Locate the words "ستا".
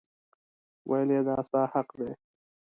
1.47-1.61